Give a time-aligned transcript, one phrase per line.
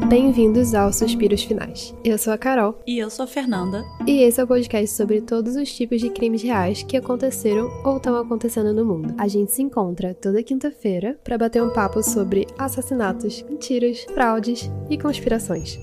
[0.00, 1.94] Bem-vindos aos Suspiros Finais.
[2.04, 2.78] Eu sou a Carol.
[2.84, 3.84] E eu sou a Fernanda.
[4.06, 7.96] E esse é o podcast sobre todos os tipos de crimes reais que aconteceram ou
[7.96, 9.14] estão acontecendo no mundo.
[9.16, 14.98] A gente se encontra toda quinta-feira para bater um papo sobre assassinatos, mentiras, fraudes e
[14.98, 15.78] conspirações.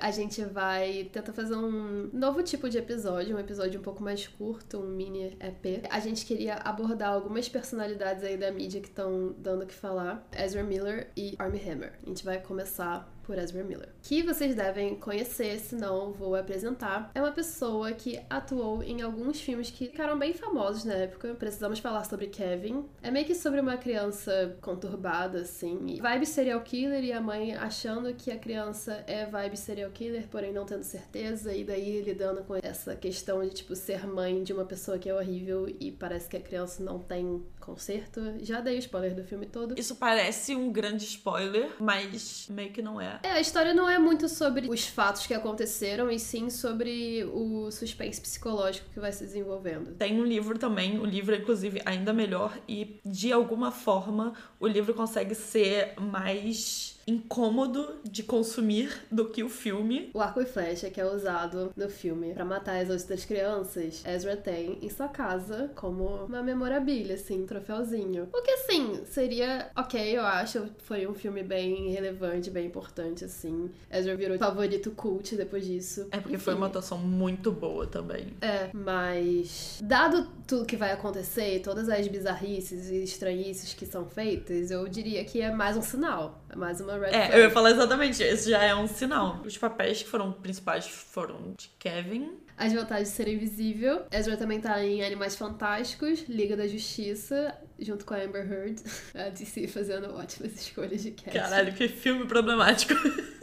[0.00, 4.26] A gente vai tentar fazer um novo tipo de episódio, um episódio um pouco mais
[4.26, 5.86] curto, um mini EP.
[5.90, 10.26] A gente queria abordar algumas personalidades aí da mídia que estão dando o que falar.
[10.36, 11.92] Ezra Miller e Armie Hammer.
[12.02, 17.12] A gente vai começar por Ezra Miller, que vocês devem conhecer, se não vou apresentar.
[17.14, 21.32] É uma pessoa que atuou em alguns filmes que ficaram bem famosos na época.
[21.34, 22.84] Precisamos falar sobre Kevin.
[23.00, 26.00] É meio que sobre uma criança conturbada, assim.
[26.00, 30.52] Vibe serial killer e a mãe achando que a criança é vibe serial killer, porém
[30.52, 31.54] não tendo certeza.
[31.54, 35.14] E daí lidando com essa questão de, tipo, ser mãe de uma pessoa que é
[35.14, 38.20] horrível e parece que a criança não tem conserto.
[38.40, 39.78] Já dei o spoiler do filme todo.
[39.78, 43.20] Isso parece um grande spoiler, mas meio que não é.
[43.22, 47.70] É, a história não é muito sobre os fatos que aconteceram, e sim sobre o
[47.70, 49.94] suspense psicológico que vai se desenvolvendo.
[49.94, 54.66] Tem um livro também, o livro é inclusive ainda melhor, e de alguma forma o
[54.66, 60.10] livro consegue ser mais incômodo de consumir do que o filme.
[60.14, 64.36] O arco e flecha que é usado no filme para matar as outras crianças, Ezra
[64.36, 68.28] tem em sua casa como uma memorabilia, assim, um troféuzinho.
[68.32, 70.68] O que, assim, seria ok, eu acho.
[70.78, 73.70] Foi um filme bem relevante, bem importante, assim.
[73.90, 76.08] Ezra virou favorito cult depois disso.
[76.10, 76.44] É porque Enfim.
[76.44, 78.34] foi uma atuação muito boa também.
[78.40, 84.70] É, mas dado tudo que vai acontecer, todas as bizarrices e estranhices que são feitas,
[84.70, 86.42] eu diria que é mais um sinal.
[86.48, 87.32] É mais uma red É, flag.
[87.32, 89.40] eu ia falar exatamente, esse já é um sinal.
[89.44, 92.30] Os papéis que foram principais foram de Kevin.
[92.56, 94.04] As vantagens de ser invisível.
[94.12, 98.82] Ezra também tá em Animais Fantásticos, Liga da Justiça, junto com a Amber Heard.
[99.14, 101.38] A DC fazendo ótimas escolhas de cast.
[101.38, 102.94] Caralho, que filme problemático.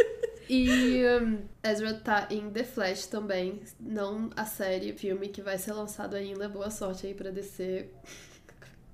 [0.50, 5.74] E um, Ezra tá em The Flash também, não a série, filme que vai ser
[5.74, 6.48] lançado ainda.
[6.48, 7.90] Boa sorte aí pra DC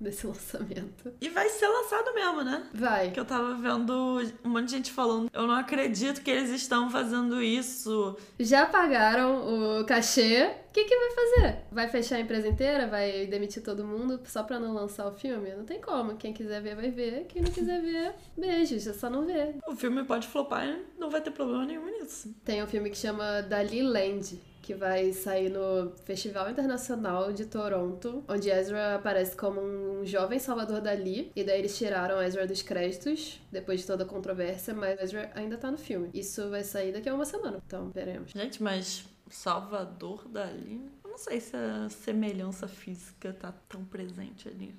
[0.00, 1.12] desse lançamento.
[1.20, 2.68] E vai ser lançado mesmo, né?
[2.72, 3.10] Vai.
[3.10, 6.90] Que eu tava vendo um monte de gente falando, eu não acredito que eles estão
[6.90, 8.16] fazendo isso.
[8.38, 10.50] Já pagaram o cachê.
[10.68, 11.56] O que, que vai fazer?
[11.70, 12.88] Vai fechar a empresa inteira?
[12.88, 15.54] Vai demitir todo mundo só pra não lançar o filme?
[15.54, 16.16] Não tem como.
[16.16, 17.26] Quem quiser ver, vai ver.
[17.28, 18.84] Quem não quiser ver, beijos.
[18.86, 19.54] É só não ver.
[19.68, 22.34] O filme pode flopar e não vai ter problema nenhum nisso.
[22.44, 28.24] Tem um filme que chama Dali Land que vai sair no Festival Internacional de Toronto,
[28.26, 31.30] onde Ezra aparece como um jovem Salvador Dali.
[31.36, 35.58] E daí eles tiraram Ezra dos créditos, depois de toda a controvérsia, mas Ezra ainda
[35.58, 36.08] tá no filme.
[36.14, 38.32] Isso vai sair daqui a uma semana, então veremos.
[38.32, 40.90] Gente, mas Salvador Dali.
[41.04, 44.74] Eu não sei se a semelhança física tá tão presente ali.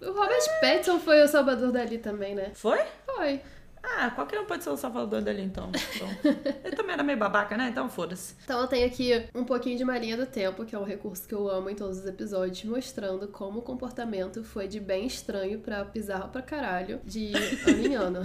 [0.00, 2.52] O Robert Pattinson foi o Salvador Dali também, né?
[2.54, 2.78] Foi?
[3.06, 3.40] Foi.
[3.82, 5.70] Ah, qualquer um pode ser o salvador dali então.
[5.94, 6.08] então.
[6.64, 7.68] Ele também era meio babaca, né?
[7.68, 8.34] Então foda-se.
[8.44, 11.34] Então eu tenho aqui um pouquinho de Marinha do Tempo, que é um recurso que
[11.34, 15.84] eu amo em todos os episódios, mostrando como o comportamento foi de bem estranho pra
[15.84, 17.32] bizarro pra caralho, de
[17.66, 18.20] ano em ano.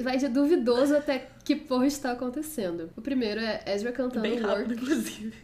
[0.00, 2.90] Vai de duvidoso até que porra está acontecendo.
[2.96, 4.72] O primeiro é Ezra cantando Bem rápido, Work.
[4.74, 5.34] inclusive.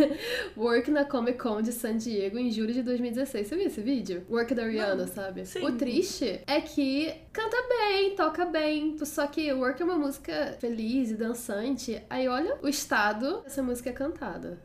[0.56, 3.46] Work na Comic Con de San Diego em julho de 2016.
[3.46, 4.24] Você viu esse vídeo?
[4.30, 5.44] Work da Rihanna, sabe?
[5.44, 5.64] sim.
[5.64, 8.96] O triste é que canta bem, toca bem.
[9.10, 12.00] Só que Work é uma música feliz e dançante.
[12.08, 14.60] Aí olha o estado dessa música é cantada.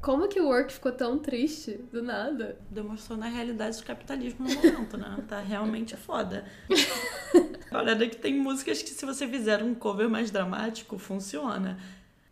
[0.00, 2.56] Como que o Work ficou tão triste do nada?
[2.70, 5.18] Demonstrou na realidade do capitalismo no momento, né?
[5.26, 6.44] Tá realmente foda.
[7.72, 11.76] Olha, que tem músicas que se você fizer um cover mais dramático, funciona.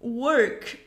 [0.00, 0.85] Work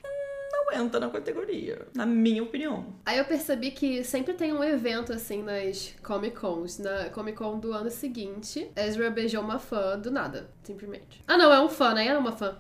[0.74, 2.94] entra na categoria, na minha opinião.
[3.06, 6.80] Aí eu percebi que sempre tem um evento assim nas Comic Cons.
[6.80, 11.24] Na Comic Con do ano seguinte, Ezra beijou uma fã do nada, simplesmente.
[11.28, 12.08] Ah, não, é um fã, né?
[12.08, 12.58] Era uma fã.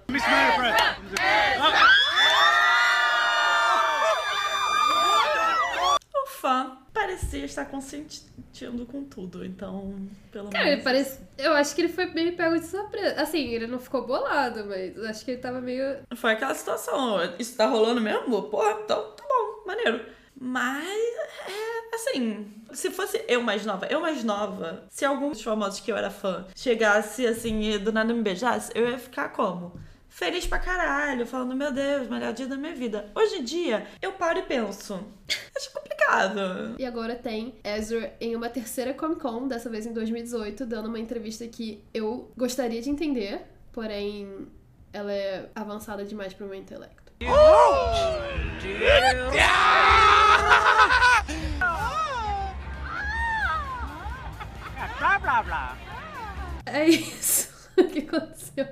[6.13, 9.95] O fã parecia estar consentindo com tudo, então,
[10.31, 10.83] pelo Cara, menos.
[10.83, 11.19] parece.
[11.37, 13.21] Eu acho que ele foi meio pego de surpresa.
[13.21, 15.99] Assim, ele não ficou bolado, mas eu acho que ele tava meio.
[16.15, 18.43] Foi aquela situação, isso tá rolando mesmo?
[18.43, 20.05] Porra, então tá bom, maneiro.
[20.41, 20.85] Mas,
[21.47, 25.91] é, assim, se fosse eu mais nova, eu mais nova, se algum dos famosos que
[25.91, 29.77] eu era fã chegasse assim e do nada me beijasse, eu ia ficar como?
[30.09, 33.09] Feliz pra caralho, falando, meu Deus, melhor dia da minha vida.
[33.15, 34.99] Hoje em dia, eu paro e penso.
[35.55, 36.75] Acho complicado.
[36.77, 40.99] E agora tem Ezra em uma terceira Comic Con, dessa vez em 2018, dando uma
[40.99, 43.41] entrevista que eu gostaria de entender,
[43.71, 44.47] porém
[44.91, 47.13] ela é avançada demais pro meu intelecto.
[55.43, 55.77] Blá.
[56.65, 57.58] É isso.
[57.83, 58.65] O que aconteceu?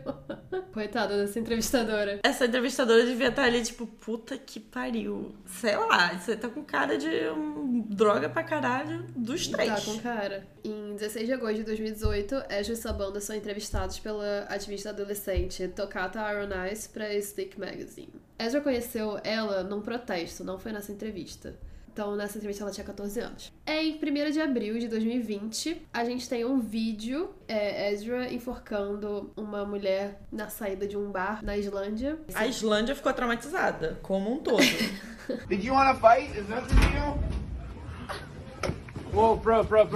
[0.74, 2.20] Coitada dessa entrevistadora.
[2.24, 5.34] Essa entrevistadora devia estar ali, tipo, puta que pariu.
[5.46, 9.70] Sei lá, você tá com cara de um, droga pra caralho dos três.
[9.70, 10.46] Tá com cara.
[10.64, 15.68] Em 16 de agosto de 2018, Ezra e sua banda são entrevistados pela ativista adolescente
[15.70, 18.14] Tocata Iron Eyes pra Stick Magazine.
[18.38, 21.56] Ezra conheceu ela num protesto, não foi nessa entrevista.
[21.98, 23.52] Então, nessa entrevista, ela tinha 14 anos.
[23.66, 29.66] Em 1 de abril de 2020, a gente tem um vídeo, é, Ezra enforcando uma
[29.66, 32.20] mulher na saída de um bar na Islândia.
[32.36, 34.62] A Islândia ficou traumatizada, como um todo.
[35.50, 36.38] Did you wanna fight?
[36.38, 37.37] Is that the deal?
[39.12, 39.88] Bro, bro, bro.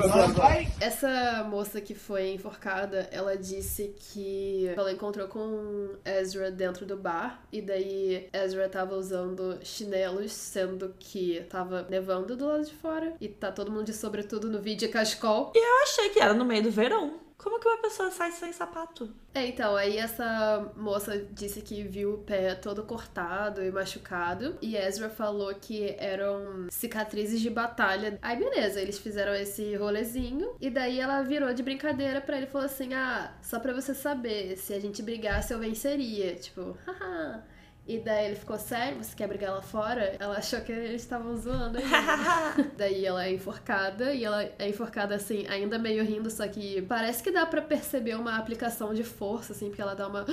[0.79, 7.43] Essa moça que foi enforcada, ela disse que ela encontrou com Ezra dentro do bar
[7.51, 13.27] e daí Ezra tava usando chinelos, sendo que tava nevando do lado de fora e
[13.27, 15.51] tá todo mundo de sobretudo no vídeo e cachecol.
[15.53, 17.19] Eu achei que era no meio do verão.
[17.41, 19.11] Como que uma pessoa sai sem sapato?
[19.33, 24.57] É, então, aí essa moça disse que viu o pé todo cortado e machucado.
[24.61, 28.19] E Ezra falou que eram cicatrizes de batalha.
[28.21, 30.55] Aí, beleza, eles fizeram esse rolezinho.
[30.61, 33.95] E daí ela virou de brincadeira pra ele e falou assim: Ah, só pra você
[33.95, 36.35] saber, se a gente brigasse eu venceria.
[36.35, 37.44] Tipo, haha.
[37.88, 40.16] E daí ele ficou sério, você quer brigar lá fora?
[40.19, 41.80] Ela achou que eles estavam zoando
[42.78, 47.24] daí ela é enforcada e ela é enforcada assim, ainda meio rindo, só que parece
[47.24, 50.25] que dá pra perceber uma aplicação de força, assim, porque ela dá uma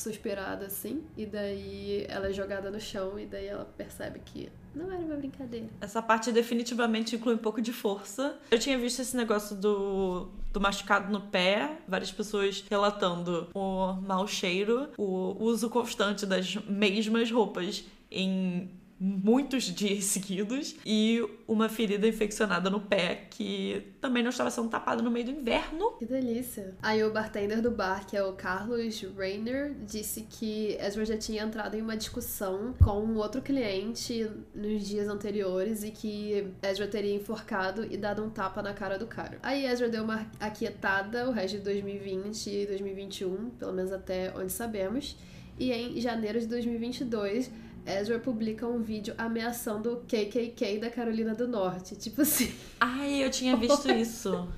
[0.00, 4.92] suspirada assim, e daí ela é jogada no chão e daí ela percebe que não
[4.92, 5.68] era uma brincadeira.
[5.80, 8.38] Essa parte definitivamente inclui um pouco de força.
[8.50, 14.26] Eu tinha visto esse negócio do, do machucado no pé, várias pessoas relatando o mau
[14.28, 22.70] cheiro, o uso constante das mesmas roupas em muitos dias seguidos e uma ferida infeccionada
[22.70, 25.92] no pé que também não estava sendo tapada no meio do inverno.
[25.98, 26.74] Que delícia.
[26.82, 31.42] Aí o bartender do bar, que é o Carlos Rainer, disse que Ezra já tinha
[31.42, 37.14] entrado em uma discussão com um outro cliente nos dias anteriores e que Ezra teria
[37.14, 39.38] enforcado e dado um tapa na cara do cara.
[39.42, 44.52] Aí Ezra deu uma aquietada o resto de 2020 e 2021, pelo menos até onde
[44.52, 45.16] sabemos.
[45.58, 47.50] E em janeiro de 2022,
[47.86, 51.94] Ezra publica um vídeo ameaçando o KKK da Carolina do Norte.
[51.96, 52.52] Tipo assim.
[52.80, 54.48] Ai, eu tinha visto isso.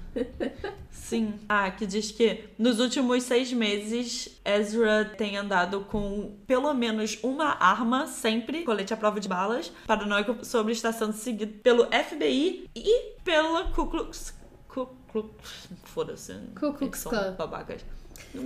[0.91, 1.35] Sim.
[1.49, 7.57] Ah, que diz que nos últimos seis meses Ezra tem andado com pelo menos uma
[7.63, 13.13] arma, sempre, colete à prova de balas, paranoico sobre estar sendo seguido pelo FBI e
[13.23, 14.35] pela Ku Klux.
[14.69, 15.69] Ku Klux.
[15.85, 16.35] Foda-se.
[16.59, 17.35] Ku Klux Klan.
[17.37, 17.85] babacas.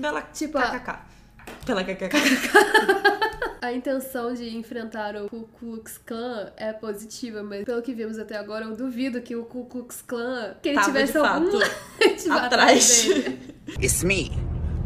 [0.00, 0.98] Pela Tipo, KKK.
[1.66, 2.12] Pela KKK.
[3.62, 8.36] A intenção de enfrentar o Ku Klux Klan é positiva, mas pelo que vimos até
[8.36, 12.32] agora, eu duvido que o Ku Klux Klan que ele Tava, tivesse de algum fato,
[12.32, 13.06] atrás.
[13.80, 14.32] It's me.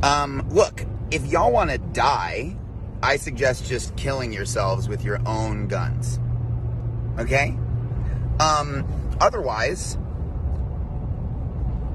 [0.03, 2.57] Um, look, if y'all want to die,
[3.03, 6.21] I suggest just killing yourselves with your own guns.
[7.19, 7.57] Okay?
[8.41, 8.85] Um,
[9.21, 9.97] otherwise,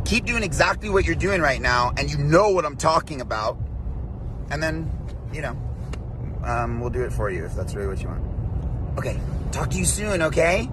[0.05, 3.57] keep doing exactly what you're doing right now, and you know what I'm talking about.
[4.49, 4.89] And then,
[5.31, 5.55] you know,
[6.43, 8.23] um, we'll do it for you if that's really what you want.
[8.97, 9.17] Okay,
[9.51, 10.69] talk to you soon, okay?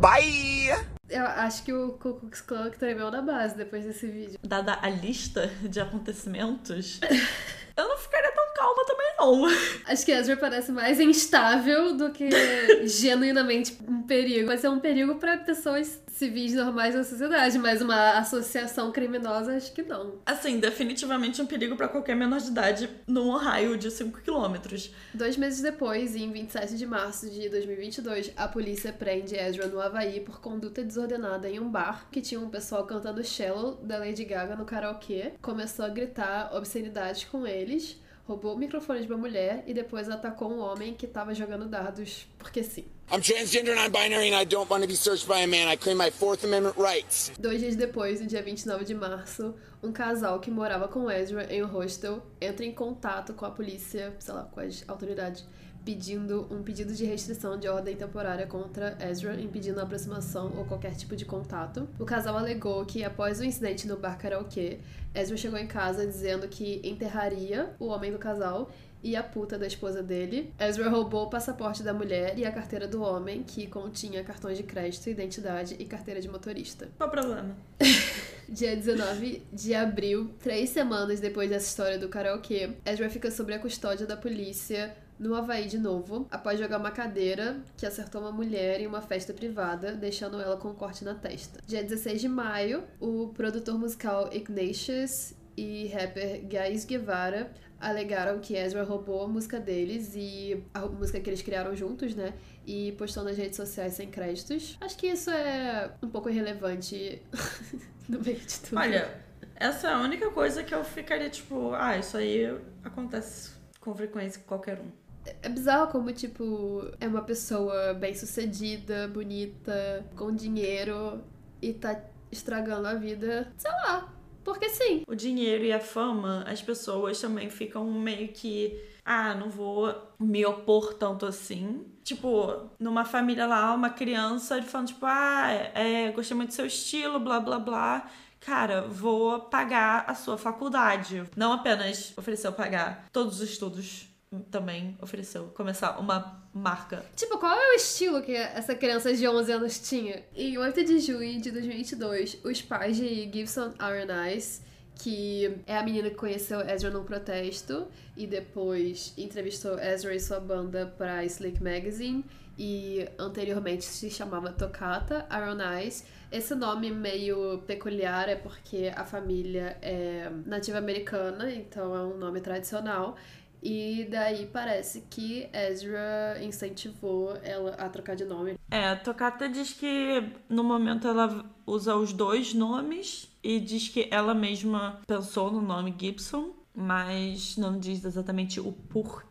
[0.00, 0.76] Bye!
[1.10, 4.38] Eu acho que o Ku Klux Klan tremeu na base depois desse vídeo.
[4.42, 7.00] Dada a lista de acontecimentos,
[7.76, 9.46] eu não ficaria tão calma também, não.
[9.90, 12.28] Acho que Ezra parece mais instável do que
[12.86, 14.48] genuinamente um perigo.
[14.48, 19.72] Vai ser um perigo pra pessoas civis normais da sociedade, mas uma associação criminosa acho
[19.72, 20.16] que não.
[20.26, 24.92] Assim, definitivamente um perigo pra qualquer menor de idade num raio de 5 quilômetros.
[25.14, 30.20] Dois meses depois, em 27 de março de 2022, a polícia prende Ezra no Havaí
[30.20, 34.56] por conduta desordenada em um bar que tinha um pessoal cantando Shallow da Lady Gaga
[34.56, 35.34] no karaokê.
[35.40, 37.96] Começou a gritar obscenidades com eles,
[38.28, 42.26] roubou o microfone de uma mulher e depois atacou um homem que tava jogando dados,
[42.38, 42.84] porque sim.
[43.10, 45.66] I'm transgender, non-binary, and I don't want to be searched by a man.
[45.72, 47.32] I claim my Fourth Amendment rights.
[47.38, 51.64] Dois dias depois, no dia 29 de março, um casal que morava com Ezra em
[51.64, 55.46] um hostel entra em contato com a polícia, sei lá, com as autoridades,
[55.84, 60.94] pedindo um pedido de restrição de ordem temporária contra Ezra, impedindo a aproximação ou qualquer
[60.94, 61.88] tipo de contato.
[61.98, 64.78] O casal alegou que, após o incidente no bar karaokê,
[65.14, 68.70] Ezra chegou em casa dizendo que enterraria o homem do casal
[69.02, 70.52] e a puta da esposa dele.
[70.58, 74.64] Ezra roubou o passaporte da mulher e a carteira do homem, que continha cartões de
[74.64, 76.88] crédito, identidade e carteira de motorista.
[76.96, 77.56] Qual o problema?
[78.48, 83.58] Dia 19 de abril, três semanas depois dessa história do karaokê, Ezra fica sob a
[83.58, 88.80] custódia da polícia no Havaí de novo, após jogar uma cadeira que acertou uma mulher
[88.80, 91.60] em uma festa privada, deixando ela com um corte na testa.
[91.66, 98.82] Dia 16 de maio, o produtor musical Ignatius e rapper Gais Guevara alegaram que Ezra
[98.82, 102.34] roubou a música deles e a música que eles criaram juntos, né?
[102.66, 104.76] E postou nas redes sociais sem créditos.
[104.80, 107.22] Acho que isso é um pouco irrelevante
[108.08, 108.78] no meio de tudo.
[108.78, 109.20] Olha,
[109.54, 112.46] essa é a única coisa que eu ficaria tipo, ah, isso aí
[112.84, 115.07] acontece com frequência com qualquer um.
[115.42, 121.22] É bizarro como, tipo, é uma pessoa bem sucedida, bonita, com dinheiro
[121.60, 124.12] e tá estragando a vida, sei lá,
[124.44, 125.02] porque sim.
[125.06, 128.80] O dinheiro e a fama, as pessoas também ficam meio que.
[129.04, 131.84] Ah, não vou me opor tanto assim.
[132.02, 137.20] Tipo, numa família lá, uma criança falando, tipo, ah, é, gostei muito do seu estilo,
[137.20, 138.10] blá blá blá.
[138.40, 141.24] Cara, vou pagar a sua faculdade.
[141.36, 144.08] Não apenas ofereceu pagar todos os estudos
[144.50, 147.04] também ofereceu começar uma marca.
[147.16, 150.22] Tipo, qual é o estilo que essa criança de 11 anos tinha?
[150.34, 154.62] Em 8 de junho de 2022, os pais de Gibson Aronais,
[154.94, 160.40] que é a menina que conheceu Ezra num protesto e depois entrevistou Ezra e sua
[160.40, 162.24] banda para Slick Magazine
[162.58, 166.04] e anteriormente se chamava Tocata Aronais.
[166.30, 172.40] Esse nome meio peculiar é porque a família é nativa americana, então é um nome
[172.40, 173.16] tradicional.
[173.62, 178.58] E daí parece que Ezra incentivou ela a trocar de nome.
[178.70, 184.08] É, a Tocata diz que no momento ela usa os dois nomes e diz que
[184.10, 189.27] ela mesma pensou no nome Gibson, mas não diz exatamente o porquê.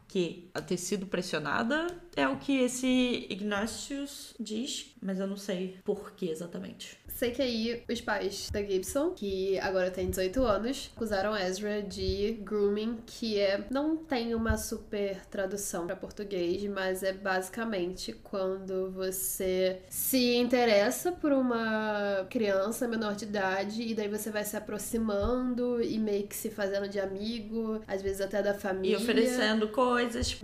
[0.53, 6.27] A ter sido pressionada é o que esse Ignatius diz, mas eu não sei porquê
[6.29, 6.97] exatamente.
[7.07, 12.39] Sei que aí os pais da Gibson, que agora tem 18 anos, acusaram Ezra de
[12.43, 19.81] grooming, que é não tem uma super tradução para português, mas é basicamente quando você
[19.89, 25.97] se interessa por uma criança menor de idade e daí você vai se aproximando e
[25.99, 28.97] meio que se fazendo de amigo, às vezes até da família.
[28.97, 29.96] E oferecendo coisas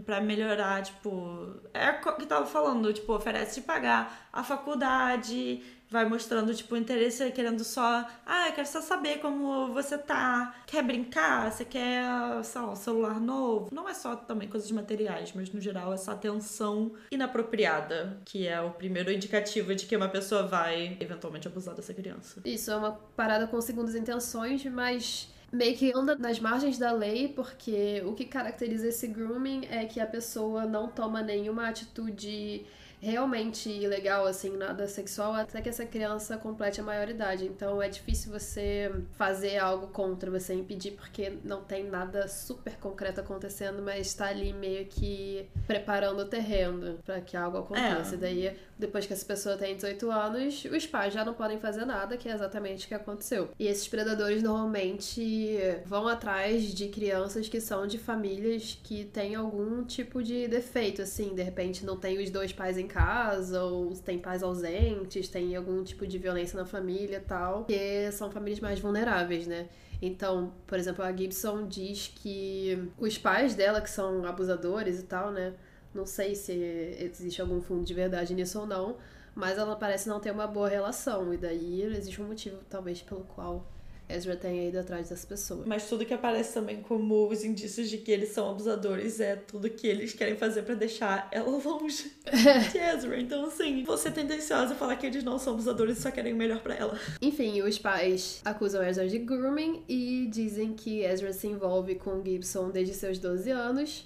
[0.06, 5.62] para melhorar, tipo, é o que tava falando, tipo, oferece de pagar a faculdade,
[5.94, 8.06] vai mostrando, tipo, interesse querendo só.
[8.26, 10.56] Ah, eu quero só saber como você tá.
[10.66, 11.52] Quer brincar?
[11.52, 12.04] Você quer,
[12.44, 13.70] sei lá, um celular novo?
[13.72, 18.72] Não é só também coisas materiais, mas no geral essa atenção inapropriada, que é o
[18.72, 22.42] primeiro indicativo de que uma pessoa vai eventualmente abusar dessa criança.
[22.44, 27.28] Isso é uma parada com segundas intenções, mas meio que anda nas margens da lei,
[27.28, 32.66] porque o que caracteriza esse grooming é que a pessoa não toma nenhuma atitude
[33.04, 37.46] realmente ilegal, assim, nada sexual, até que essa criança complete a maioridade.
[37.46, 43.20] Então é difícil você fazer algo contra, você impedir, porque não tem nada super concreto
[43.20, 48.16] acontecendo, mas está ali meio que preparando o terreno para que algo aconteça.
[48.16, 48.18] É.
[48.18, 52.18] Daí, depois que essa pessoa tem 18 anos, os pais já não podem fazer nada,
[52.18, 53.50] que é exatamente o que aconteceu.
[53.60, 59.84] E esses predadores normalmente vão atrás de crianças que são de famílias que têm algum
[59.84, 64.20] tipo de defeito, assim, de repente não tem os dois pais em casa, ou tem
[64.20, 69.48] pais ausentes, tem algum tipo de violência na família tal, que são famílias mais vulneráveis,
[69.48, 69.68] né?
[70.02, 75.32] Então, por exemplo, a Gibson diz que os pais dela, que são abusadores e tal,
[75.32, 75.54] né?
[75.94, 76.54] Não sei se
[77.00, 78.98] existe algum fundo de verdade nisso ou não,
[79.36, 83.22] mas ela parece não ter uma boa relação, e daí existe um motivo, talvez, pelo
[83.22, 83.68] qual
[84.08, 85.66] Ezra tenha ido atrás das pessoas.
[85.66, 89.70] Mas tudo que aparece também como os indícios de que eles são abusadores é tudo
[89.70, 92.12] que eles querem fazer para deixar ela longe
[92.72, 93.20] de Ezra.
[93.20, 96.34] Então, assim, você é tendenciosa a falar que eles não são abusadores e só querem
[96.34, 97.00] o melhor para ela.
[97.22, 102.70] Enfim, os pais acusam Ezra de grooming e dizem que Ezra se envolve com Gibson
[102.70, 104.06] desde seus 12 anos.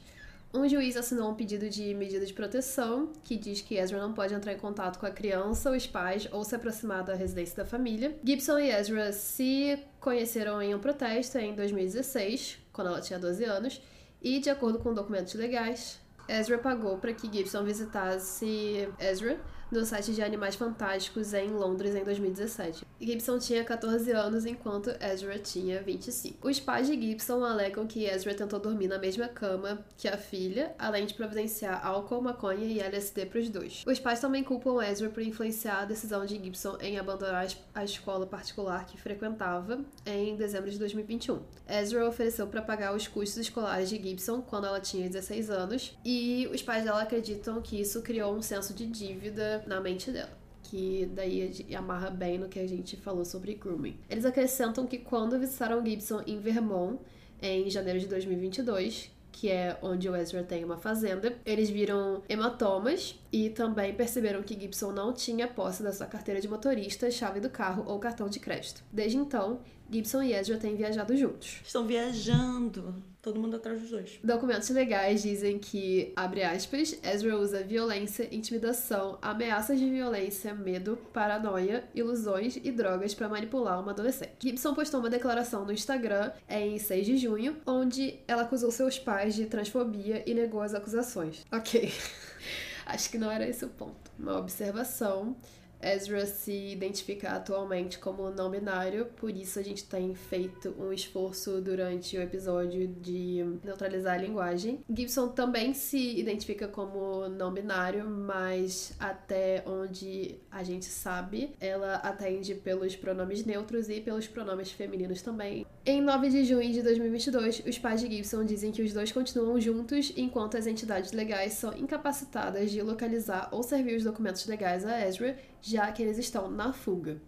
[0.57, 4.33] Um juiz assinou um pedido de medida de proteção que diz que Ezra não pode
[4.33, 8.17] entrar em contato com a criança, os pais ou se aproximar da residência da família.
[8.23, 13.79] Gibson e Ezra se conheceram em um protesto em 2016, quando ela tinha 12 anos,
[14.19, 19.39] e de acordo com documentos legais, Ezra pagou para que Gibson visitasse Ezra
[19.71, 22.85] no site de Animais Fantásticos em Londres em 2017.
[22.99, 26.47] Gibson tinha 14 anos enquanto Ezra tinha 25.
[26.47, 30.73] Os pais de Gibson alegam que Ezra tentou dormir na mesma cama que a filha,
[30.79, 33.83] além de providenciar álcool, maconha e LSD para os dois.
[33.85, 38.25] Os pais também culpam Ezra por influenciar a decisão de Gibson em abandonar a escola
[38.25, 41.39] particular que frequentava em dezembro de 2021.
[41.67, 46.49] Ezra ofereceu para pagar os custos escolares de Gibson quando ela tinha 16 anos, e
[46.53, 50.37] os pais dela acreditam que isso criou um senso de dívida na mente dela
[50.69, 53.97] que daí amarra bem no que a gente falou sobre grooming.
[54.09, 56.99] Eles acrescentam que quando visitaram Gibson em Vermont,
[57.41, 63.15] em janeiro de 2022, que é onde o Ezra tem uma fazenda, eles viram hematomas
[63.31, 67.49] e também perceberam que Gibson não tinha posse da sua carteira de motorista, chave do
[67.49, 68.83] carro ou cartão de crédito.
[68.91, 69.59] Desde então,
[69.89, 71.61] Gibson e Ezra têm viajado juntos.
[71.63, 72.95] Estão viajando.
[73.27, 74.19] Todo mundo atrás dos dois.
[74.23, 81.83] Documentos legais dizem que, abre aspas, Ezra usa violência, intimidação, ameaças de violência, medo, paranoia,
[81.93, 84.31] ilusões e drogas para manipular uma adolescente.
[84.39, 89.35] Gibson postou uma declaração no Instagram em 6 de junho, onde ela acusou seus pais
[89.35, 91.45] de transfobia e negou as acusações.
[91.51, 91.91] Ok.
[92.87, 94.09] Acho que não era esse o ponto.
[94.17, 95.35] Uma observação
[95.81, 101.61] Ezra se identifica atualmente como não binário, por isso a gente tem feito um esforço
[101.61, 104.79] durante o episódio de neutralizar a linguagem.
[104.89, 112.55] Gibson também se identifica como não binário, mas até onde a gente sabe, ela atende
[112.55, 115.65] pelos pronomes neutros e pelos pronomes femininos também.
[115.85, 119.59] Em 9 de junho de 2022, os pais de Gibson dizem que os dois continuam
[119.59, 125.07] juntos enquanto as entidades legais são incapacitadas de localizar ou servir os documentos legais a
[125.07, 127.19] Ezra já que eles estão na fuga.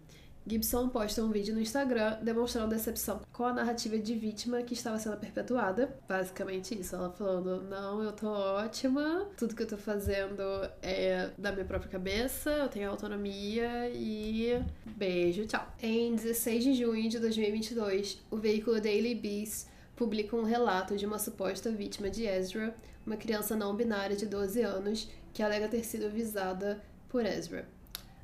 [0.46, 4.98] Gibson posta um vídeo no Instagram demonstrando decepção com a narrativa de vítima que estava
[4.98, 5.96] sendo perpetuada.
[6.08, 10.42] Basicamente isso, ela falando: Não, eu tô ótima, tudo que eu tô fazendo
[10.82, 14.60] é da minha própria cabeça, eu tenho autonomia e
[14.96, 15.66] beijo, tchau.
[15.80, 21.18] Em 16 de junho de 2022, o veículo Daily Beast publica um relato de uma
[21.18, 22.74] suposta vítima de Ezra,
[23.06, 27.68] uma criança não binária de 12 anos que alega ter sido visada por Ezra.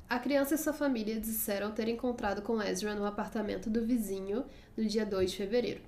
[0.09, 4.45] A criança e sua família disseram ter encontrado com Ezra no apartamento do vizinho
[4.77, 5.81] no dia 2 de fevereiro.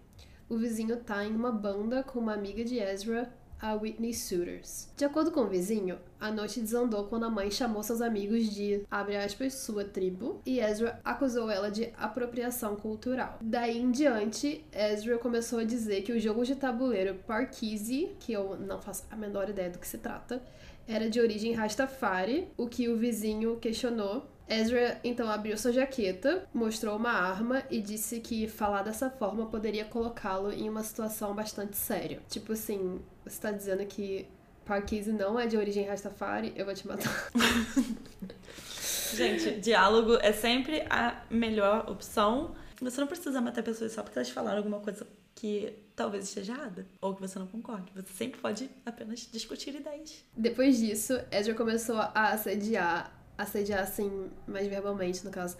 [0.49, 4.89] O vizinho tá em uma banda com uma amiga de Ezra, a Whitney Suiters.
[4.97, 8.85] De acordo com o vizinho, a noite desandou quando a mãe chamou seus amigos de,
[8.91, 13.37] abre aspas, sua tribo, e Ezra acusou ela de apropriação cultural.
[13.41, 18.57] Daí em diante, Ezra começou a dizer que o jogo de tabuleiro Parkeezy, que eu
[18.57, 20.41] não faço a menor ideia do que se trata,
[20.87, 24.27] era de origem Rastafari, o que o vizinho questionou.
[24.47, 29.85] Ezra então abriu sua jaqueta, mostrou uma arma e disse que falar dessa forma poderia
[29.85, 32.19] colocá-lo em uma situação bastante séria.
[32.27, 34.25] Tipo assim, você tá dizendo que
[34.65, 37.31] Parkese não é de origem Rastafari, eu vou te matar.
[39.15, 42.55] Gente, diálogo é sempre a melhor opção.
[42.81, 46.87] Você não precisa matar pessoas só porque elas falaram alguma coisa que talvez esteja errada
[47.01, 47.91] ou que você não concorde.
[47.93, 50.23] Você sempre pode apenas discutir ideias.
[50.35, 55.57] Depois disso, Ezra começou a assediar, assediar assim, mais verbalmente, no caso,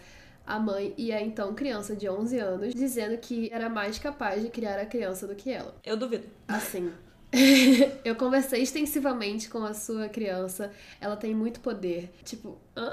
[0.47, 4.49] a mãe e a então criança de 11 anos, dizendo que era mais capaz de
[4.49, 5.75] criar a criança do que ela.
[5.83, 6.25] Eu duvido.
[6.47, 6.89] Assim,
[8.05, 10.71] eu conversei extensivamente com a sua criança,
[11.01, 12.13] ela tem muito poder.
[12.23, 12.89] Tipo, hã?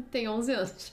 [0.10, 0.92] tem 11 anos.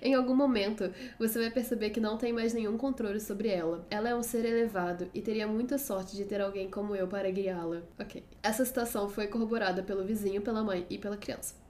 [0.00, 3.86] Em algum momento, você vai perceber que não tem mais nenhum controle sobre ela.
[3.90, 7.30] Ela é um ser elevado e teria muita sorte de ter alguém como eu para
[7.30, 7.82] guiá-la.
[7.98, 8.24] Ok.
[8.42, 11.63] Essa situação foi corroborada pelo vizinho, pela mãe e pela criança.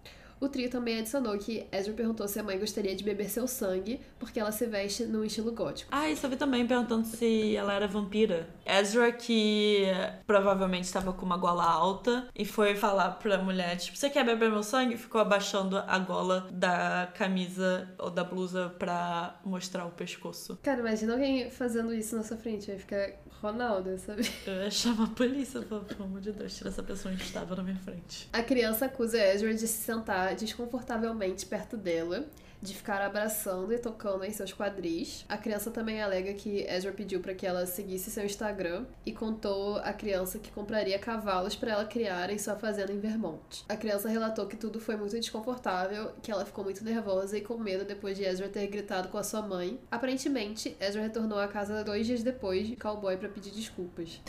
[0.45, 3.99] O trio também adicionou que Ezra perguntou se a mãe gostaria de beber seu sangue,
[4.19, 5.89] porque ela se veste no estilo gótico.
[5.91, 8.47] Ah, isso eu vi também perguntando se ela era vampira.
[8.67, 9.87] Ezra, que
[10.27, 14.51] provavelmente estava com uma gola alta, e foi falar pra mulher, tipo, você quer beber
[14.51, 14.99] meu sangue?
[14.99, 20.59] Ficou abaixando a gola da camisa ou da blusa pra mostrar o pescoço.
[20.63, 24.23] Cara, imagina alguém fazendo isso na sua frente, vai ficar Ronaldo, sabe?
[24.47, 27.79] Eu ia chamar a polícia, pelo amor de Deus, tira essa pessoa estava na minha
[27.79, 28.29] frente.
[28.33, 32.27] A criança acusa Ezra de se sentar desconfortavelmente perto dela
[32.65, 35.25] de ficar abraçando e tocando em seus quadris.
[35.29, 39.77] A criança também alega que Ezra pediu para que ela seguisse seu Instagram e contou
[39.77, 43.65] à criança que compraria cavalos para ela criar em sua fazenda em Vermont.
[43.69, 47.59] A criança relatou que tudo foi muito desconfortável, que ela ficou muito nervosa e com
[47.59, 49.79] medo depois de Ezra ter gritado com a sua mãe.
[49.91, 54.21] Aparentemente, Ezra retornou à casa dois dias depois de cowboy para pedir desculpas.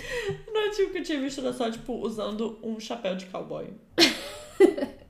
[0.48, 3.74] Não é tipo que eu tinha visto ela só, tipo, usando um chapéu de cowboy.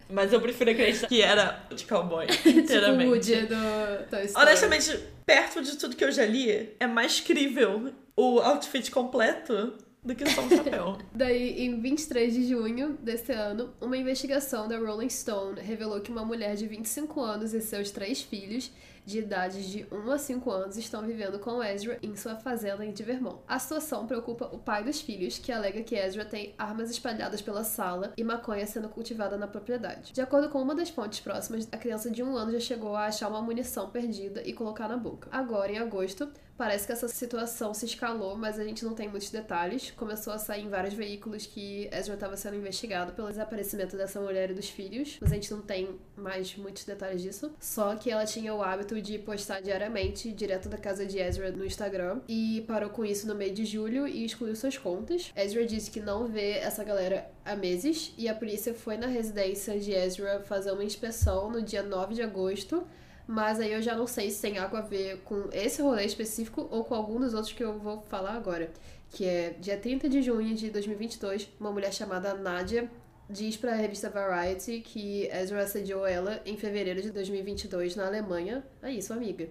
[0.09, 3.31] Mas eu prefiro acreditar que era de cowboy, inteiramente.
[3.33, 4.45] tipo o do Toy Story.
[4.45, 10.13] Honestamente, perto de tudo que eu já li, é mais crível o outfit completo do
[10.13, 10.97] que só um chapéu.
[11.11, 16.23] Daí, em 23 de junho desse ano, uma investigação da Rolling Stone revelou que uma
[16.23, 18.71] mulher de 25 anos e seus três filhos
[19.05, 22.91] de idades de 1 a 5 anos estão vivendo com Ezra em sua fazenda em
[22.91, 23.39] Vermont.
[23.47, 27.63] A situação preocupa o pai dos filhos, que alega que Ezra tem armas espalhadas pela
[27.63, 30.13] sala e maconha sendo cultivada na propriedade.
[30.13, 33.05] De acordo com uma das fontes próximas, a criança de um ano já chegou a
[33.05, 35.29] achar uma munição perdida e colocar na boca.
[35.31, 39.29] Agora, em agosto, Parece que essa situação se escalou, mas a gente não tem muitos
[39.29, 39.91] detalhes.
[39.91, 44.51] Começou a sair em vários veículos que Ezra estava sendo investigado pelo desaparecimento dessa mulher
[44.51, 47.53] e dos filhos, mas a gente não tem mais muitos detalhes disso.
[47.59, 51.65] Só que ela tinha o hábito de postar diariamente direto da casa de Ezra no
[51.65, 55.31] Instagram e parou com isso no meio de julho e excluiu suas contas.
[55.35, 59.79] Ezra disse que não vê essa galera há meses e a polícia foi na residência
[59.79, 62.85] de Ezra fazer uma inspeção no dia 9 de agosto
[63.27, 66.67] mas aí eu já não sei se tem algo a ver com esse rolê específico
[66.69, 68.69] ou com algum dos outros que eu vou falar agora.
[69.09, 72.89] Que é dia 30 de junho de 2022, uma mulher chamada Nadia
[73.29, 78.63] diz para a revista Variety que Ezra assediou ela em fevereiro de 2022 na Alemanha.
[78.81, 79.49] É isso, amiga.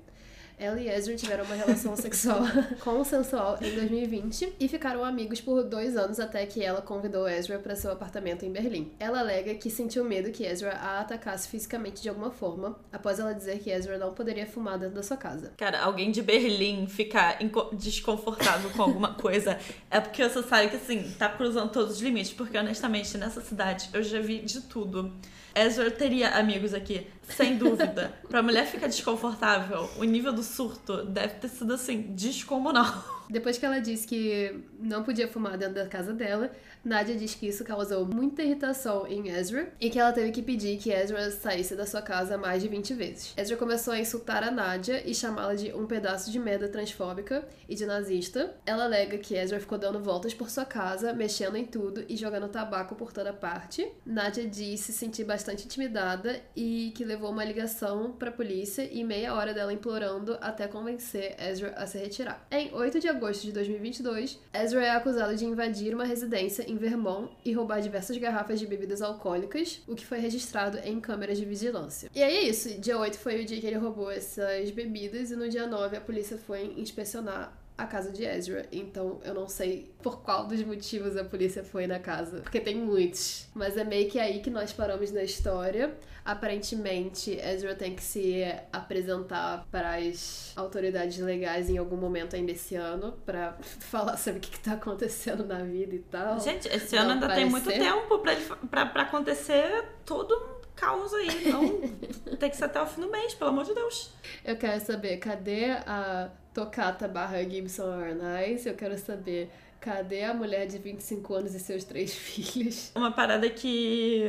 [0.58, 2.40] Ela e Ezra tiveram uma relação sexual
[2.80, 7.74] consensual em 2020 e ficaram amigos por dois anos até que ela convidou Ezra para
[7.74, 8.92] seu apartamento em Berlim.
[8.98, 13.32] Ela alega que sentiu medo que Ezra a atacasse fisicamente de alguma forma, após ela
[13.32, 15.52] dizer que Ezra não poderia fumar dentro da sua casa.
[15.56, 17.38] Cara, alguém de Berlim ficar
[17.72, 19.58] desconfortável com alguma coisa
[19.90, 23.88] é porque você sabe que, assim, tá cruzando todos os limites, porque honestamente, nessa cidade
[23.92, 25.12] eu já vi de tudo.
[25.54, 28.12] Ezra teria amigos aqui, sem dúvida.
[28.28, 33.14] pra mulher ficar desconfortável, o nível do surto deve ter sido assim, descomunal.
[33.30, 36.50] Depois que ela disse que não podia fumar dentro da casa dela,
[36.84, 40.76] Nadia diz que isso causou muita irritação em Ezra e que ela teve que pedir
[40.76, 43.32] que Ezra saísse da sua casa mais de 20 vezes.
[43.34, 47.74] Ezra começou a insultar a Nadia e chamá-la de um pedaço de merda transfóbica e
[47.74, 48.54] de nazista.
[48.66, 52.48] Ela alega que Ezra ficou dando voltas por sua casa, mexendo em tudo e jogando
[52.48, 53.90] tabaco por toda parte.
[54.04, 59.04] Nadia disse se sentir bastante intimidada e que levou uma ligação para a polícia e
[59.04, 62.46] meia hora dela implorando até convencer Ezra a se retirar.
[62.50, 67.30] Em 8 de agosto de 2022, Ezra é acusado de invadir uma residência em Vermont
[67.44, 72.11] e roubar diversas garrafas de bebidas alcoólicas, o que foi registrado em câmeras de vigilância.
[72.14, 75.37] E aí é isso, dia 8 foi o dia que ele roubou essas bebidas e
[75.37, 78.66] no dia 9 a polícia foi inspecionar a casa de Ezra.
[78.70, 82.76] Então eu não sei por qual dos motivos a polícia foi na casa, porque tem
[82.76, 83.46] muitos.
[83.54, 85.94] Mas é meio que aí que nós paramos na história.
[86.24, 92.74] Aparentemente, Ezra tem que se apresentar para as autoridades legais em algum momento ainda esse
[92.74, 96.40] ano para falar sobre o que, está acontecendo na vida e tal.
[96.40, 98.22] Gente, esse ano ainda tem muito tempo
[98.70, 101.28] para acontecer todo caos aí.
[101.46, 101.80] Então,
[102.38, 104.10] tem que ser até o fim do mês, pelo amor de Deus.
[104.44, 108.64] Eu quero saber, cadê a Tocata barra Gibson Arnais?
[108.64, 109.50] Eu quero saber
[109.84, 112.90] Cadê a mulher de 25 anos e seus três filhos?
[112.94, 114.24] Uma parada que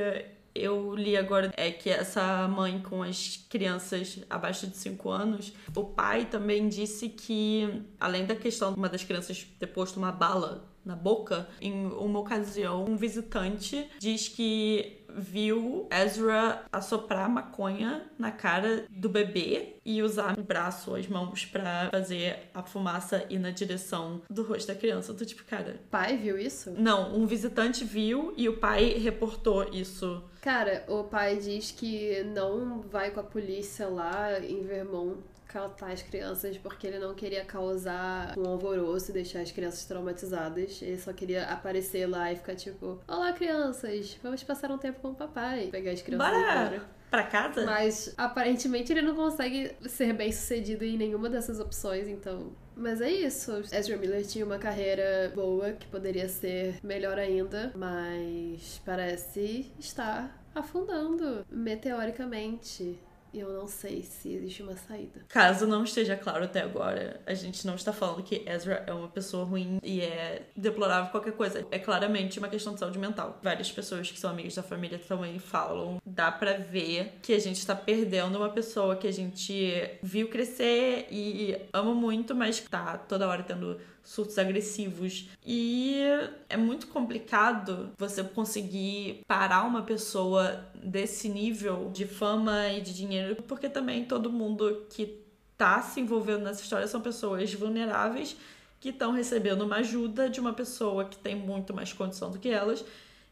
[0.53, 5.83] eu li agora é que essa mãe com as crianças abaixo de 5 anos, o
[5.85, 10.67] pai também disse que, além da questão de uma das crianças ter posto uma bala
[10.83, 18.85] na boca, em uma ocasião, um visitante diz que viu Ezra assoprar maconha na cara
[18.89, 24.21] do bebê e usar o braço, as mãos para fazer a fumaça ir na direção
[24.29, 25.11] do rosto da criança.
[25.11, 25.79] Eu tô tipo, cara.
[25.89, 26.71] Pai viu isso?
[26.71, 30.23] Não, um visitante viu e o pai reportou isso.
[30.41, 35.17] Cara, o pai diz que não vai com a polícia lá em Vermont
[35.55, 40.81] catar as crianças porque ele não queria causar um alvoroço e deixar as crianças traumatizadas.
[40.81, 45.11] Ele só queria aparecer lá e ficar tipo: Olá, crianças, vamos passar um tempo com
[45.11, 45.67] o papai.
[45.71, 46.39] Pegar as crianças Bora!
[46.39, 46.95] embora.
[47.09, 47.65] Pra casa?
[47.65, 53.09] Mas aparentemente ele não consegue ser bem sucedido em nenhuma dessas opções, então mas é
[53.09, 53.53] isso.
[53.71, 61.45] Ezra Miller tinha uma carreira boa que poderia ser melhor ainda, mas parece estar afundando
[61.49, 62.99] meteoricamente
[63.39, 65.21] eu não sei se existe uma saída.
[65.27, 69.07] Caso não esteja claro até agora, a gente não está falando que Ezra é uma
[69.07, 71.65] pessoa ruim e é deplorável qualquer coisa.
[71.71, 73.39] É claramente uma questão de saúde mental.
[73.41, 76.01] Várias pessoas que são amigas da família também falam.
[76.05, 81.07] Dá para ver que a gente está perdendo uma pessoa que a gente viu crescer
[81.11, 85.27] e ama muito, mas tá toda hora tendo surtos agressivos.
[85.45, 86.01] E
[86.47, 93.35] é muito complicado você conseguir parar uma pessoa desse nível de fama e de dinheiro,
[93.43, 95.19] porque também todo mundo que
[95.57, 98.37] tá se envolvendo nessa história são pessoas vulneráveis
[98.79, 102.49] que estão recebendo uma ajuda de uma pessoa que tem muito mais condição do que
[102.49, 102.85] elas.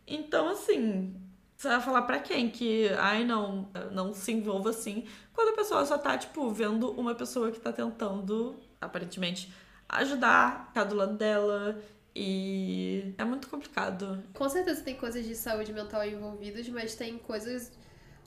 [0.07, 1.13] Então, assim,
[1.55, 5.85] você vai falar para quem que, ai, não, não se envolva assim, quando a pessoa
[5.85, 9.53] só tá, tipo, vendo uma pessoa que tá tentando, aparentemente,
[9.97, 11.79] ajudar, ficar do lado dela
[12.15, 14.23] E é muito complicado.
[14.33, 17.71] Com certeza tem coisas de saúde mental envolvidas, mas tem coisas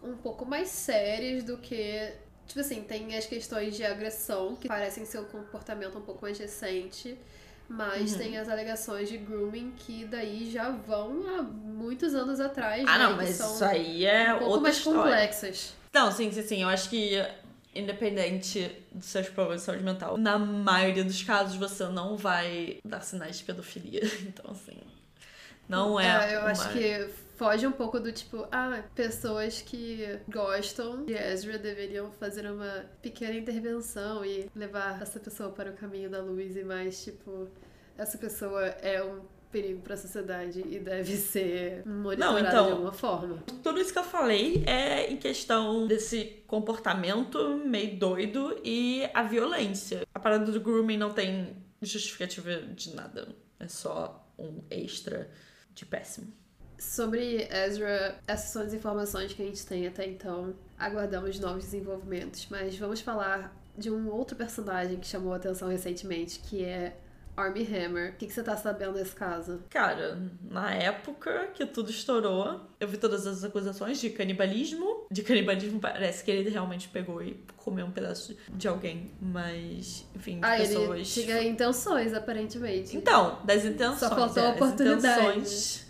[0.02, 2.12] um pouco mais sérias do que.
[2.46, 6.38] Tipo assim, tem as questões de agressão, que parecem ser um comportamento um pouco mais
[6.38, 7.16] recente.
[7.68, 8.18] Mas Uhum.
[8.18, 12.84] tem as alegações de grooming que daí já vão há muitos anos atrás.
[12.86, 15.00] Ah, né, não, mas são isso aí é um pouco mais história.
[15.00, 15.74] complexas.
[15.92, 16.62] Não, sim, sim, sim.
[16.62, 17.16] Eu acho que,
[17.78, 23.00] independente dos seus problemas de saúde mental, na maioria dos casos você não vai dar
[23.00, 24.02] sinais de pedofilia.
[24.26, 24.76] Então, assim.
[25.68, 26.34] Não é.
[26.34, 26.50] eu uma...
[26.50, 32.50] acho que foge um pouco do tipo, ah, pessoas que gostam de Ezra deveriam fazer
[32.50, 37.48] uma pequena intervenção e levar essa pessoa para o caminho da luz e mais, tipo,
[37.98, 42.92] essa pessoa é um perigo para a sociedade e deve ser monitorada então- de alguma
[42.92, 43.42] forma.
[43.62, 50.06] Tudo isso que eu falei é em questão desse comportamento meio doido e a violência.
[50.14, 53.28] A parada do grooming não tem justificativa de nada.
[53.58, 55.30] É só um extra
[55.74, 56.32] de péssimo.
[56.78, 60.54] Sobre Ezra, essas são as informações que a gente tem até então.
[60.78, 66.38] Aguardamos novos desenvolvimentos, mas vamos falar de um outro personagem que chamou a atenção recentemente,
[66.40, 66.96] que é
[67.36, 68.12] Armie Hammer.
[68.12, 69.62] O que, que você tá sabendo desse caso?
[69.68, 70.18] Cara,
[70.50, 75.06] na época que tudo estourou, eu vi todas as acusações de canibalismo.
[75.10, 80.38] De canibalismo parece que ele realmente pegou e comeu um pedaço de alguém, mas, enfim,
[80.40, 81.12] de Ah, ele pessoas.
[81.14, 82.96] tinha intenções, aparentemente.
[82.96, 83.98] Então, das intenções.
[83.98, 85.06] Só faltou é, a oportunidade.
[85.06, 85.85] As intenções,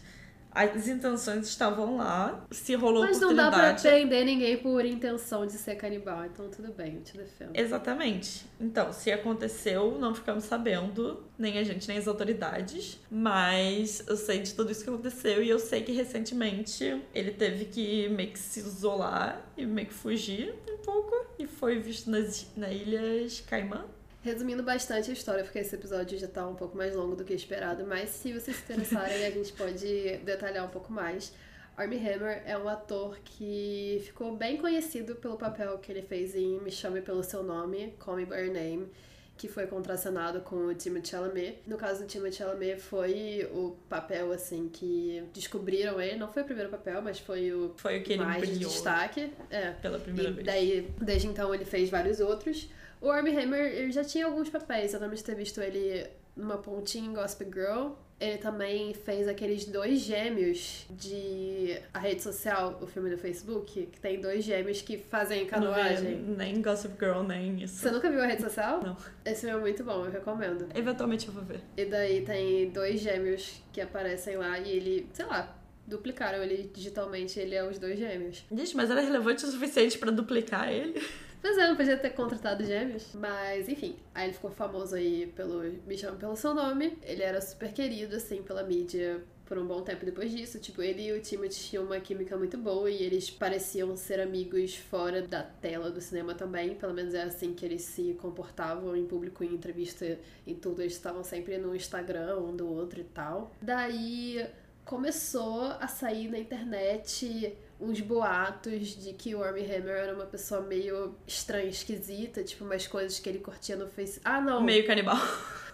[0.56, 2.46] as intenções estavam lá.
[2.50, 3.82] Se rolou Mas não dá pra oportunidade.
[3.82, 7.50] prender ninguém por intenção de ser canibal, então tudo bem, eu te defendo.
[7.54, 8.46] Exatamente.
[8.58, 12.98] Então, se aconteceu, não ficamos sabendo, nem a gente, nem as autoridades.
[13.10, 17.66] Mas eu sei de tudo isso que aconteceu e eu sei que recentemente ele teve
[17.66, 21.14] que meio que se isolar e meio que fugir um pouco.
[21.38, 23.84] E foi visto nas, nas Ilhas Caimã.
[24.26, 27.32] Resumindo bastante a história, porque esse episódio já tá um pouco mais longo do que
[27.32, 31.32] esperado, mas se vocês se interessarem, a gente pode detalhar um pouco mais.
[31.76, 36.58] Armie Hammer é um ator que ficou bem conhecido pelo papel que ele fez em
[36.60, 38.88] Me Chame Pelo Seu Nome, Call Me By Your Name,
[39.36, 41.58] que foi contracenado com o Timothée Chalamet.
[41.64, 46.16] No caso do Timothée Chalamet, foi o papel, assim, que descobriram ele.
[46.16, 49.32] Não foi o primeiro papel, mas foi o Foi o que ele mais de destaque.
[49.50, 49.70] É.
[49.70, 50.46] pela primeira E vez.
[50.46, 52.68] daí, desde então, ele fez vários outros.
[53.00, 54.94] O Armie Hammer, ele já tinha alguns papéis.
[54.94, 56.06] Eu lembro de ter visto ele
[56.36, 57.92] numa pontinha em Gossip Girl.
[58.18, 64.00] Ele também fez aqueles dois gêmeos de A Rede Social, o filme do Facebook, que
[64.00, 66.16] tem dois gêmeos que fazem Não canoagem.
[66.16, 67.76] nem Gossip Girl, nem isso.
[67.76, 68.82] Você nunca viu A Rede Social?
[68.82, 68.96] Não.
[69.22, 70.66] Esse filme é muito bom, eu recomendo.
[70.74, 71.60] Eventualmente eu vou ver.
[71.76, 75.54] E daí tem dois gêmeos que aparecem lá e ele, sei lá,
[75.86, 78.44] duplicaram ele digitalmente, ele é os dois gêmeos.
[78.50, 81.02] Gente, mas era relevante o suficiente pra duplicar ele?
[81.40, 83.14] Pois é, não podia ter contratado gêmeos.
[83.14, 86.98] Mas, enfim, aí ele ficou famoso aí pelo Me Chama Pelo Seu Nome.
[87.02, 90.58] Ele era super querido, assim, pela mídia por um bom tempo depois disso.
[90.58, 94.74] Tipo, ele e o Timothy tinham uma química muito boa e eles pareciam ser amigos
[94.74, 96.74] fora da tela do cinema também.
[96.74, 100.82] Pelo menos é assim que eles se comportavam em público, em entrevista, em tudo.
[100.82, 103.52] Eles estavam sempre no Instagram um do outro e tal.
[103.62, 104.44] Daí
[104.86, 110.62] começou a sair na internet uns boatos de que o Armie Hammer era uma pessoa
[110.62, 114.20] meio estranha, esquisita, tipo umas coisas que ele curtia no Face.
[114.24, 114.62] Ah, não.
[114.62, 115.18] Meio canibal.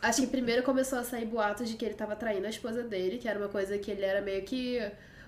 [0.00, 3.18] Acho que primeiro começou a sair boatos de que ele tava traindo a esposa dele,
[3.18, 4.80] que era uma coisa que ele era meio que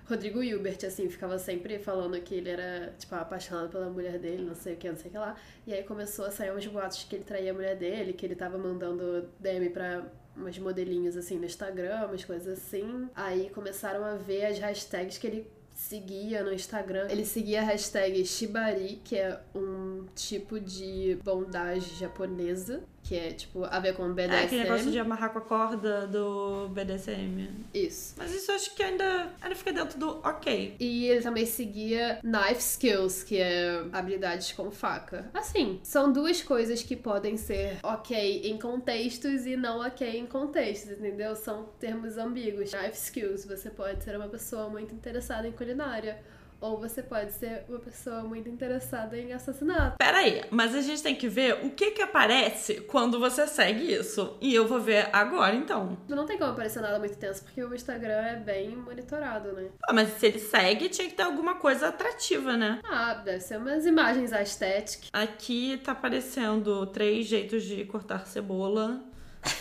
[0.09, 4.55] Rodrigo Hilbert, assim, ficava sempre falando que ele era, tipo, apaixonado pela mulher dele, não
[4.55, 5.35] sei o que, não sei o que lá.
[5.65, 8.25] E aí começou a sair uns boatos de que ele traía a mulher dele, que
[8.25, 10.03] ele tava mandando DM pra
[10.35, 13.09] umas modelinhos, assim, no Instagram, umas coisas assim.
[13.15, 17.07] Aí começaram a ver as hashtags que ele seguia no Instagram.
[17.09, 23.63] Ele seguia a hashtag Shibari, que é um tipo de bondage japonesa, que é, tipo,
[23.63, 24.33] a ver com BDSM.
[24.33, 27.47] É aquele negócio de amarrar com a corda do BDSM.
[27.71, 28.15] Isso.
[28.17, 30.75] Mas isso acho que ainda, ainda fica dentro do ok.
[30.79, 35.29] E ele também seguia Knife Skills, que é habilidades com faca.
[35.35, 40.93] Assim, são duas coisas que podem ser ok em contextos e não ok em contextos,
[40.93, 41.35] entendeu?
[41.35, 42.71] São termos ambíguos.
[42.71, 46.19] Knife Skills, você pode ser uma pessoa muito interessada em culinária.
[46.65, 49.97] Ou você pode ser uma pessoa muito interessada em assassinato.
[49.99, 53.93] Pera aí, mas a gente tem que ver o que que aparece quando você segue
[53.93, 54.35] isso.
[54.41, 55.95] E eu vou ver agora, então.
[56.09, 59.69] Não tem como aparecer nada muito tenso, porque o Instagram é bem monitorado, né?
[59.87, 62.81] Ah, mas se ele segue, tinha que ter alguma coisa atrativa, né?
[62.83, 65.09] Ah, deve ser umas imagens aesthetic.
[65.13, 69.03] Aqui tá aparecendo três jeitos de cortar cebola.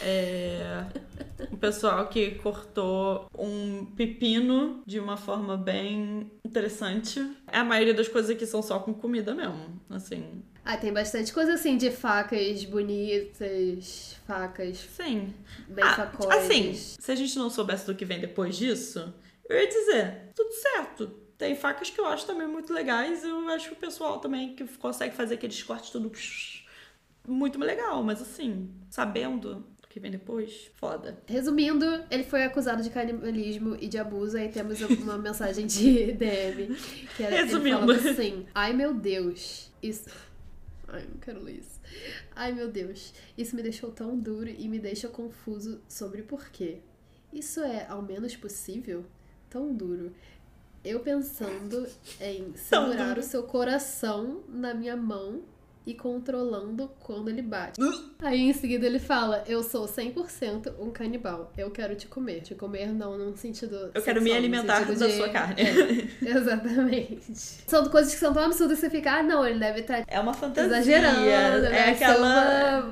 [0.02, 0.84] É...
[1.50, 7.20] O pessoal que cortou um pepino de uma forma bem interessante.
[7.46, 9.80] A maioria das coisas aqui são só com comida mesmo.
[9.90, 15.34] Assim, Ah, tem bastante coisa assim de facas bonitas, facas Sim.
[15.68, 16.34] bem Ah, facões.
[16.34, 19.12] assim, se a gente não soubesse do que vem depois disso,
[19.48, 21.06] eu ia dizer, tudo certo.
[21.36, 23.24] Tem facas que eu acho também muito legais.
[23.24, 26.10] Eu acho que o pessoal também que consegue fazer aqueles cortes tudo
[27.26, 28.02] muito legal.
[28.02, 31.16] Mas assim, sabendo do que vem depois, foda.
[31.24, 34.36] Resumindo, ele foi acusado de canibalismo e de abuso.
[34.36, 36.74] Aí temos uma mensagem de DM.
[37.16, 37.92] Que era, Resumindo.
[37.92, 40.10] Ele assim: Ai meu Deus, isso.
[40.88, 41.80] Ai, não quero ler isso.
[42.34, 46.78] Ai meu Deus, isso me deixou tão duro e me deixa confuso sobre porquê.
[47.32, 49.04] Isso é ao menos possível?
[49.48, 50.12] Tão duro.
[50.84, 51.86] Eu pensando
[52.20, 55.44] em segurar o seu coração na minha mão
[55.86, 57.80] e controlando quando ele bate.
[58.20, 61.52] Aí em seguida ele fala: Eu sou 100% um canibal.
[61.58, 62.40] Eu quero te comer.
[62.42, 63.90] Te comer não num sentido.
[63.94, 65.62] Eu quero me sexual, alimentar da de- sua carne.
[65.62, 67.32] É, exatamente.
[67.66, 70.18] São coisas que são tão absurdas que você fica, ah, não, ele deve estar É
[70.20, 70.66] uma fantasia.
[70.98, 72.18] exagerando, é ser aquela.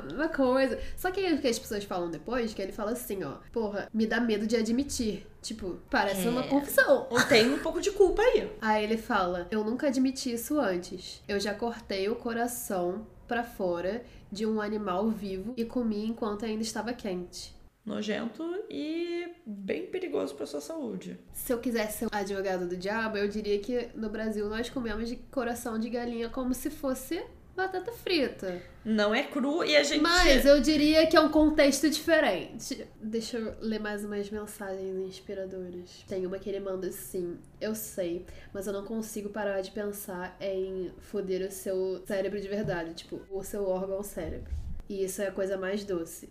[0.06, 0.78] uma, uma coisa.
[0.96, 3.88] Só que aí o que as pessoas falam depois, que ele fala assim, ó, porra,
[3.92, 5.26] me dá medo de admitir.
[5.42, 6.48] Tipo, parece uma É.
[6.48, 7.08] confissão.
[7.28, 8.48] Tem um pouco de culpa aí.
[8.60, 11.20] Aí ele fala: Eu nunca admiti isso antes.
[11.26, 16.62] Eu já cortei o coração pra fora de um animal vivo e comi enquanto ainda
[16.62, 17.54] estava quente.
[17.84, 21.18] Nojento e bem perigoso pra sua saúde.
[21.32, 25.08] Se eu quisesse ser um advogado do diabo, eu diria que no Brasil nós comemos
[25.08, 27.20] de coração de galinha como se fosse
[27.56, 28.62] batata frita.
[28.84, 30.00] Não é cru e a gente.
[30.00, 32.86] Mas eu diria que é um contexto diferente.
[33.00, 36.04] Deixa eu ler mais umas mensagens inspiradoras.
[36.08, 40.36] Tem uma que ele manda assim: Eu sei, mas eu não consigo parar de pensar
[40.40, 44.50] em foder o seu cérebro de verdade, tipo, o seu órgão cérebro.
[44.88, 46.28] E isso é a coisa mais doce.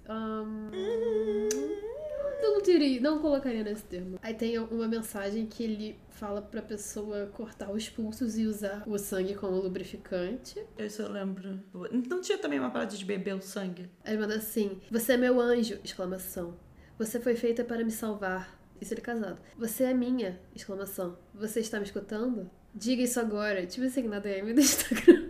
[2.41, 4.19] Ahn, não diria, não colocaria nesse termo.
[4.21, 8.97] Aí tem uma mensagem que ele fala pra pessoa cortar os pulsos e usar o
[8.97, 10.63] sangue como lubrificante.
[10.77, 11.60] Eu lembro.
[12.08, 13.89] Não tinha também uma parada de beber o sangue?
[14.04, 15.80] Aí ele manda assim: Você é meu anjo!
[15.84, 16.58] Exclamação.
[16.97, 18.60] Você foi feita para me salvar.
[18.80, 19.39] Isso ele é casado.
[19.58, 20.39] Você é minha!
[20.56, 21.17] Exclamação.
[21.34, 22.49] Você está me escutando?
[22.74, 23.66] Diga isso agora.
[23.66, 25.30] Tipo assim, na DM do Instagram.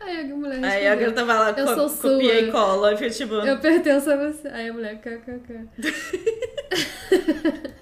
[0.00, 2.40] Aí a mulher Aí a respondeu, garota vai lá, Eu co sou copia sua.
[2.40, 2.94] e cola.
[2.94, 3.34] E tipo.
[3.34, 4.48] Eu pertenço a você.
[4.48, 5.68] Aí a mulher, kkk.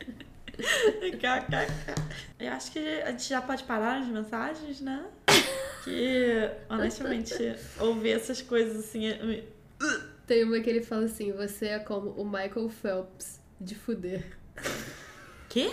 [0.57, 1.95] KKK.
[2.39, 5.05] Eu acho que a gente já pode parar as mensagens, né?
[5.83, 7.35] Que, honestamente,
[7.81, 9.09] ouvir essas coisas assim.
[9.09, 9.45] é-
[10.27, 14.25] Tem uma que ele fala assim: Você é como o Michael Phelps de fuder.
[15.49, 15.71] Quê?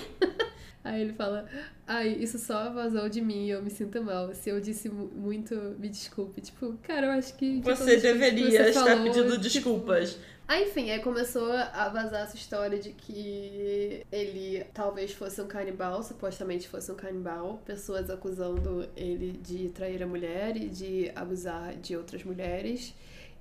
[0.84, 1.48] Aí ele fala:
[1.93, 4.34] Ai, isso só vazou de mim e eu me sinto mal.
[4.34, 6.39] Se eu disse mu- muito, me desculpe.
[6.39, 7.60] Tipo, cara, eu acho que.
[7.60, 10.17] de Você deveria você estar falou, pedindo tipo, desculpas.
[10.47, 16.01] Ah, enfim, aí começou a vazar essa história de que ele talvez fosse um canibal,
[16.01, 21.97] supostamente fosse um canibal, pessoas acusando ele de trair a mulher e de abusar de
[21.97, 22.93] outras mulheres.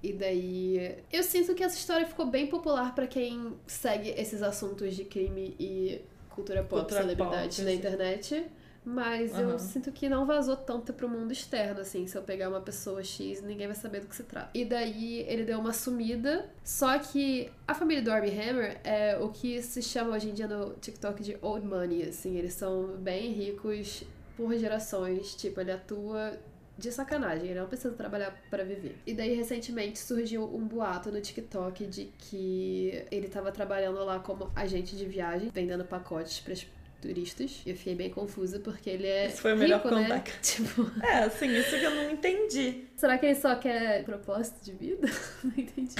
[0.02, 4.96] E daí, eu sinto que essa história ficou bem popular pra quem segue esses assuntos
[4.96, 6.00] de crime e
[6.40, 8.46] cultura pop, Cultura celebridades pop, na internet.
[8.82, 9.58] Mas eu Aham.
[9.58, 12.06] sinto que não vazou tanto pro mundo externo, assim.
[12.06, 14.50] Se eu pegar uma pessoa X, ninguém vai saber do que se trata.
[14.54, 16.48] E daí ele deu uma sumida.
[16.64, 20.48] Só que a família do Armie Hammer é o que se chama hoje em dia
[20.48, 22.36] no TikTok de old money, assim.
[22.36, 24.02] Eles são bem ricos
[24.34, 25.34] por gerações.
[25.34, 26.38] Tipo, ele atua
[26.80, 28.96] de sacanagem, ele não precisa trabalhar pra viver.
[29.06, 34.50] E daí, recentemente, surgiu um boato no TikTok de que ele tava trabalhando lá como
[34.56, 36.66] agente de viagem, vendendo pacotes pras
[37.00, 37.62] turistas.
[37.64, 39.26] E eu fiquei bem confusa porque ele é.
[39.26, 40.22] Esse foi o melhor rico, né?
[40.42, 42.84] Tipo, É, assim, isso que eu não entendi.
[42.96, 45.08] será que ele só quer propósito de vida?
[45.44, 45.94] não entendi.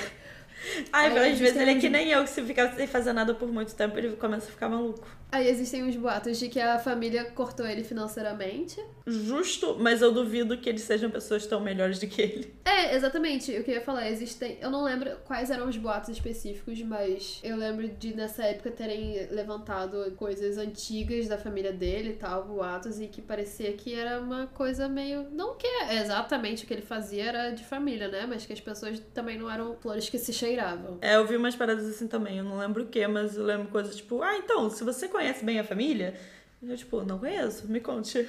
[0.93, 3.35] Ai, Aí às vezes ele é que nem eu, que se ficar sem fazer nada
[3.35, 5.09] por muito tempo, ele começa a ficar maluco.
[5.33, 8.83] Aí existem uns boatos de que a família cortou ele financeiramente.
[9.07, 12.55] Justo, mas eu duvido que eles sejam pessoas tão melhores do que ele.
[12.65, 13.57] É, exatamente.
[13.57, 14.59] O que eu ia falar, existem.
[14.61, 19.29] Eu não lembro quais eram os boatos específicos, mas eu lembro de nessa época terem
[19.31, 24.49] levantado coisas antigas da família dele e tal, boatos, e que parecia que era uma
[24.49, 25.27] coisa meio.
[25.31, 28.27] Não que é exatamente o que ele fazia era de família, né?
[28.27, 30.99] Mas que as pessoas também não eram flores que se cheiravam.
[31.01, 33.69] É, eu vi umas paradas assim também, eu não lembro o que, mas eu lembro
[33.69, 36.15] coisas tipo, ah, então, se você conhece bem a família,
[36.63, 38.29] eu, tipo, não conheço, me conte.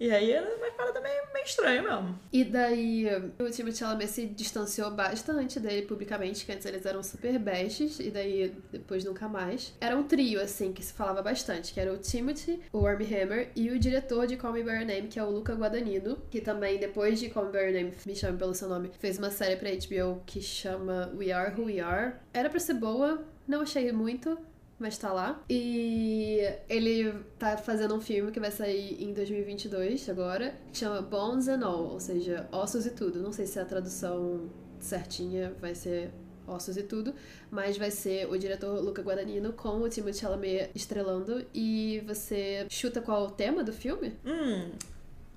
[0.00, 2.20] E aí era uma parada meio, meio estranha mesmo.
[2.32, 7.36] E daí, o Timothy Chalamet se distanciou bastante dele publicamente, que antes eles eram super
[7.36, 9.74] bestes, e daí depois nunca mais.
[9.80, 13.50] Era um trio, assim, que se falava bastante, que era o Timothy, o Armie Hammer
[13.56, 16.40] e o diretor de Call Me By Your Name, que é o Luca Guadagnino, que
[16.40, 19.32] também, depois de Call Me By Your Name, me chame pelo seu nome, fez uma
[19.32, 22.14] série pra HBO que chama We Are Who We Are.
[22.32, 24.38] Era pra ser boa, não achei muito,
[24.78, 25.42] mas tá lá.
[25.50, 31.48] E ele tá fazendo um filme que vai sair em 2022 agora, que chama Bones
[31.48, 33.20] and All, ou seja, Ossos e Tudo.
[33.20, 34.48] Não sei se a tradução
[34.78, 36.10] certinha vai ser
[36.46, 37.14] Ossos e Tudo,
[37.50, 41.44] mas vai ser o diretor Luca Guadagnino com o Timothée Chalamet estrelando.
[41.52, 44.16] E você chuta qual é o tema do filme?
[44.24, 44.70] Hum,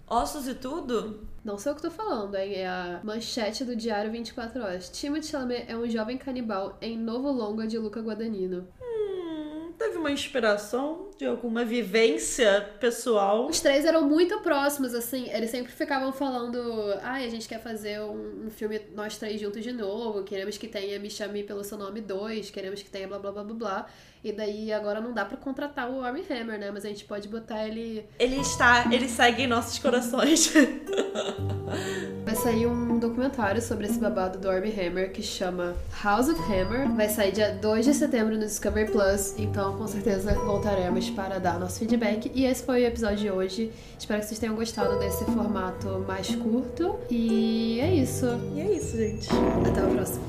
[0.08, 1.28] ossos e tudo?
[1.44, 2.54] Não sei o que tô falando, hein?
[2.54, 4.90] É a manchete do Diário 24 Horas.
[4.90, 8.68] Timothée Chalamet é um jovem canibal em novo longa de Luca Guadagnino.
[10.02, 13.46] Uma inspiração de alguma vivência pessoal.
[13.48, 15.30] Os três eram muito próximos, assim.
[15.30, 16.60] Eles sempre ficavam falando:
[17.04, 20.24] ai, a gente quer fazer um, um filme nós três juntos de novo.
[20.24, 22.50] Queremos que tenha Me Chame Pelo Seu Nome 2.
[22.50, 23.88] Queremos que tenha blá blá blá blá blá.
[24.24, 26.70] E daí agora não dá pra contratar o Armie Hammer, né?
[26.72, 28.06] Mas a gente pode botar ele.
[28.20, 30.54] Ele está, ele segue em nossos corações.
[32.24, 36.88] Vai sair um documentário sobre esse babado do Armie Hammer que chama House of Hammer.
[36.92, 39.34] Vai sair dia 2 de setembro no Discovery Plus.
[39.40, 42.32] Então, com certeza, voltaremos para dar nosso feedback.
[42.36, 43.72] E esse foi o episódio de hoje.
[43.98, 47.00] Espero que vocês tenham gostado desse formato mais curto.
[47.10, 48.28] E é isso.
[48.54, 49.28] e é isso, gente.
[49.68, 50.22] Até o próximo.